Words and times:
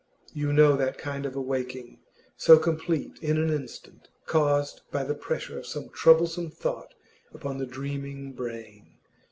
You 0.33 0.51
know 0.51 0.75
that 0.77 0.97
kind 0.97 1.27
of 1.27 1.35
awaking, 1.35 1.99
so 2.35 2.57
complete 2.57 3.19
in 3.21 3.37
an 3.37 3.51
instant, 3.51 4.07
caused 4.25 4.81
by 4.89 5.03
the 5.03 5.13
pressure 5.13 5.59
of 5.59 5.67
some 5.67 5.89
troublesome 5.89 6.49
thought 6.49 6.95
upon 7.35 7.59
the 7.59 7.67
dreaming 7.67 8.33
brain. 8.33 8.95